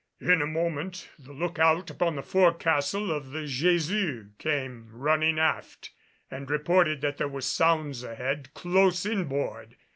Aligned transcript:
In 0.19 0.41
a 0.41 0.47
moment 0.47 1.11
the 1.19 1.31
lookout 1.31 1.91
upon 1.91 2.15
the 2.15 2.23
fore 2.23 2.55
castle 2.55 3.11
of 3.11 3.29
the 3.29 3.45
Jesus 3.45 4.25
came 4.39 4.89
running 4.91 5.37
aft 5.37 5.91
and 6.31 6.49
reported 6.49 7.01
that 7.01 7.17
there 7.17 7.27
were 7.27 7.41
sounds 7.41 8.01
ahead 8.03 8.51
close 8.55 9.05
inboard. 9.05 9.75